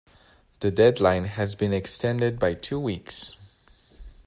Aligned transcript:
The 0.61 0.71
deadline 0.71 1.25
has 1.25 1.53
been 1.53 1.73
extended 1.73 2.39
by 2.39 2.55
two 2.55 2.79
weeks. 2.79 3.35